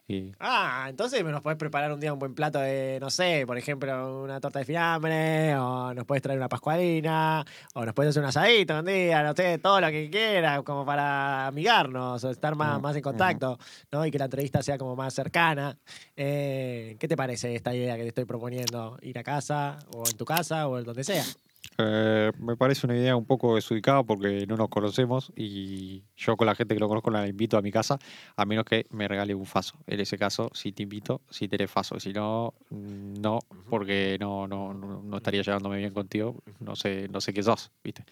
Y, 0.09 0.35
Ah, 0.41 0.87
entonces 0.89 1.25
nos 1.25 1.41
podés 1.43 1.59
preparar 1.59 1.93
un 1.93 1.99
día 1.99 2.13
un 2.13 2.19
buen 2.21 2.33
plato 2.33 2.61
de, 2.61 2.99
no 3.01 3.11
sé, 3.11 3.43
por 3.45 3.59
ejemplo, 3.59 4.23
una 4.23 4.39
torta 4.41 4.61
de 4.61 4.65
fiambre, 4.65 5.57
o 5.57 5.93
nos 5.95 6.05
puedes 6.07 6.23
traer 6.23 6.39
una 6.39 6.49
pascualina, 6.49 7.45
o 7.75 7.85
nos 7.85 7.93
puedes 7.93 8.11
hacer 8.11 8.23
un 8.23 8.29
asadito 8.29 8.79
un 8.79 8.85
día, 8.85 9.25
no 9.25 9.35
sé, 9.35 9.59
todo 9.59 9.81
lo 9.81 9.89
que 9.89 10.09
quieras, 10.09 10.63
como 10.63 10.87
para 10.87 11.49
amigarnos, 11.49 12.23
o 12.23 12.31
estar 12.31 12.55
más, 12.55 12.79
Mm, 12.79 12.81
más 12.81 12.95
en 12.95 13.03
ujú. 13.03 13.03
contacto, 13.03 13.59
¿no? 13.91 14.07
Y 14.07 14.13
que 14.13 14.19
la 14.19 14.27
entrevista 14.27 14.63
sea 14.63 14.79
como 14.79 14.95
más 14.95 15.13
cercana. 15.13 15.77
Eh, 16.15 16.97
¿Qué 17.01 17.09
te 17.09 17.17
parece 17.17 17.57
esta 17.57 17.75
idea 17.75 17.97
que 17.97 18.03
te 18.03 18.09
estoy 18.09 18.25
proponiendo? 18.25 18.97
¿Ir 19.03 19.19
a 19.19 19.25
casa, 19.25 19.85
o 19.89 20.09
en 20.09 20.17
tu 20.17 20.25
casa, 20.25 20.69
o 20.69 20.79
en 20.79 20.85
donde 20.85 21.03
sea? 21.03 21.33
Eh, 21.81 22.33
me 22.39 22.57
parece 22.57 22.87
una 22.87 22.97
idea 22.97 23.15
un 23.15 23.25
poco 23.25 23.55
desubicada 23.55 24.03
porque 24.03 24.47
no 24.47 24.57
nos 24.57 24.69
conocemos 24.69 25.33
y 25.37 26.03
yo 26.17 26.37
con 26.37 26.47
la 26.47 26.57
gente 26.57 26.75
que 26.75 26.81
lo 26.81 26.89
conozco 26.89 27.11
la 27.11 27.29
invito 27.29 27.57
a 27.57 27.63
mi 27.63 27.71
casa, 27.71 27.99
a 28.37 28.45
menos 28.45 28.65
que 28.65 28.87
me 28.91 29.07
regale 29.07 29.35
un 29.35 29.47
faso. 29.47 29.79
En 29.87 30.01
ese 30.01 30.19
caso, 30.19 30.51
si 30.55 30.73
te 30.73 30.83
invito, 30.83 31.21
si 31.31 31.47
tenés 31.47 31.71
faso. 31.71 32.01
Si 32.01 32.13
no, 32.13 32.55
mm, 32.71 33.21
no, 33.21 33.39
porque 33.71 34.17
no, 34.19 34.49
no, 34.49 34.75
no, 34.75 35.03
no 35.03 35.17
estaría 35.17 35.43
llevándome 35.43 35.79
bien 35.79 35.93
contigo. 35.93 36.43
No 36.59 36.75
sé, 36.75 37.09
no 37.09 37.21
sé 37.21 37.33
qué 37.33 37.43
sos, 37.43 37.71
¿viste? 37.85 38.05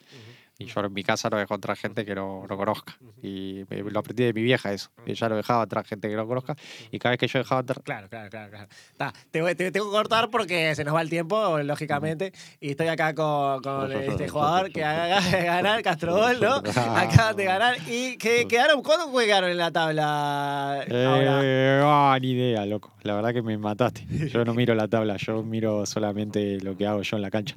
Y 0.59 0.65
yo 0.65 0.81
en 0.81 0.93
mi 0.95 1.03
casa 1.03 1.29
lo 1.29 1.37
dejo 1.37 1.55
entrar 1.55 1.77
gente 1.77 2.07
que 2.07 2.15
no, 2.15 2.47
no 2.49 2.57
conozca. 2.57 2.97
Y 3.23 3.65
me- 3.69 3.83
lo 3.83 3.99
aprendí 4.01 4.25
de 4.25 4.33
mi 4.33 4.43
vieja 4.43 4.73
eso. 4.73 4.89
Ella 5.05 5.29
lo 5.29 5.37
dejaba 5.37 5.65
entrar 5.65 5.85
gente 5.85 6.09
que 6.09 6.17
no 6.17 6.27
conozca. 6.27 6.57
Y 6.91 6.99
cada 6.99 7.11
vez 7.11 7.19
que 7.21 7.29
yo 7.29 7.39
dejaba 7.41 7.61
entrar. 7.61 7.83
Claro, 7.83 8.09
claro, 8.09 8.31
claro. 8.31 8.51
claro. 8.51 8.69
Ta, 8.97 9.13
te, 9.31 9.43
voy- 9.43 9.55
te- 9.55 9.71
tengo 9.71 9.87
que 9.91 9.93
cortar 9.93 10.31
porque 10.31 10.75
se 10.75 10.83
nos 10.83 10.95
va 10.95 11.03
el 11.03 11.11
tiempo, 11.11 11.59
lógicamente. 11.59 12.33
Y 12.59 12.71
estoy 12.71 12.89
acá 12.89 13.15
con, 13.15 13.61
con 13.63 13.93
este 13.93 14.29
jugador 14.29 14.73
que 14.73 14.83
acaba 14.83 15.21
de 15.21 15.43
ganar, 15.45 15.83
Castrobol, 15.83 16.41
¿no? 16.41 16.55
Acaban 16.57 17.37
de 17.37 17.45
ganar. 17.45 17.77
¿Y 17.87 18.17
que 18.17 18.49
quedaron? 18.49 18.83
¿Cuándo 18.83 19.15
quedaron 19.19 19.51
en 19.51 19.59
la 19.59 19.71
tabla? 19.71 20.85
Eh, 20.89 21.81
ah, 21.85 22.17
ni 22.19 22.31
idea, 22.31 22.65
loco. 22.65 22.95
La 23.03 23.15
verdad 23.15 23.35
que 23.35 23.43
me 23.43 23.59
mataste. 23.59 24.07
Yo 24.29 24.43
no 24.45 24.55
miro 24.55 24.75
la 24.75 24.89
tabla, 24.89 25.17
yo 25.19 25.43
miro 25.43 25.85
solamente 25.85 26.61
lo 26.63 26.75
que 26.77 26.87
hago 26.87 27.03
yo 27.03 27.17
en 27.17 27.23
la 27.23 27.31
cancha. 27.31 27.57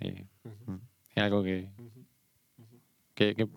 Sí. 0.00 0.24
Es 1.14 1.22
algo 1.22 1.42
que. 1.42 1.68
Que, 3.16 3.34
que- 3.34 3.48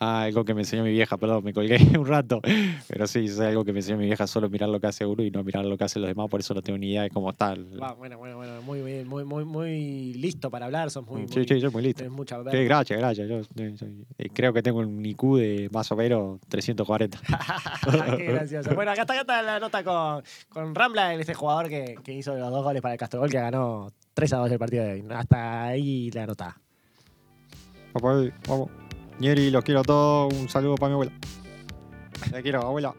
ah, 0.00 0.22
algo 0.22 0.44
que 0.44 0.52
me 0.52 0.60
enseñó 0.62 0.82
mi 0.84 0.90
vieja, 0.90 1.16
perdón, 1.16 1.42
me 1.44 1.52
colgué 1.52 1.76
un 1.98 2.06
rato. 2.06 2.40
Pero 2.88 3.06
sí, 3.06 3.26
es 3.26 3.38
algo 3.40 3.64
que 3.64 3.72
me 3.72 3.78
enseñó 3.78 3.96
mi 3.98 4.06
vieja, 4.06 4.26
solo 4.26 4.48
mirar 4.50 4.68
lo 4.68 4.78
que 4.80 4.88
hace 4.88 5.06
uno 5.06 5.22
y 5.22 5.30
no 5.30 5.42
mirar 5.44 5.64
lo 5.64 5.78
que 5.78 5.84
hacen 5.84 6.02
los 6.02 6.08
demás, 6.08 6.28
por 6.28 6.40
eso 6.40 6.54
no 6.54 6.60
tengo 6.62 6.76
ni 6.78 6.90
idea 6.90 7.02
de 7.02 7.10
cómo 7.10 7.30
está. 7.30 7.54
bueno, 7.54 8.18
bueno, 8.18 8.36
bueno, 8.36 8.62
muy 8.62 8.82
bien, 8.82 9.08
muy, 9.08 9.24
muy, 9.24 9.44
muy 9.44 10.12
listo 10.14 10.50
para 10.50 10.66
hablar, 10.66 10.90
sos 10.90 11.06
muy, 11.06 11.26
sí, 11.28 11.38
muy, 11.38 11.46
sí, 11.48 11.60
yo 11.60 11.70
muy 11.70 11.82
listo. 11.82 12.08
mucha 12.10 12.36
Sí, 12.50 12.64
gracias, 12.64 12.98
gracias. 12.98 13.28
Yo, 13.28 13.40
yo- 13.54 13.68
yo- 13.74 13.86
eh, 14.18 14.28
creo 14.34 14.52
que 14.52 14.62
tengo 14.62 14.80
un 14.80 15.04
IQ 15.06 15.36
de 15.38 15.68
más 15.72 15.90
o 15.92 15.96
menos 15.96 16.40
340. 16.48 17.18
Qué 18.18 18.24
gracioso. 18.24 18.74
Bueno, 18.74 18.90
acá 18.90 19.02
está, 19.02 19.12
acá 19.14 19.20
está 19.22 19.42
la 19.42 19.60
nota 19.60 19.82
con, 19.84 20.22
con 20.48 20.74
Rambla, 20.74 21.14
este 21.14 21.32
jugador 21.34 21.68
que, 21.68 21.94
que 22.04 22.12
hizo 22.12 22.36
los 22.36 22.50
dos 22.50 22.62
goles 22.64 22.82
para 22.82 22.94
el 22.94 22.98
Castrobol, 23.00 23.30
que 23.30 23.38
ganó 23.38 23.90
3 24.14 24.32
a 24.34 24.36
2 24.38 24.50
el 24.52 24.58
partido 24.58 24.84
de 24.84 24.92
hoy. 24.94 25.04
Hasta 25.10 25.64
ahí 25.68 26.10
la 26.10 26.26
nota. 26.26 26.60
Vamos, 27.94 28.30
vamos. 28.48 28.68
Nieri, 29.20 29.50
los 29.50 29.62
quiero 29.62 29.80
a 29.80 29.82
todos. 29.82 30.32
Un 30.32 30.48
saludo 30.48 30.76
para 30.76 30.88
mi 30.88 30.94
abuela. 30.94 31.12
La 32.32 32.40
quiero, 32.40 32.62
abuela. 32.62 32.94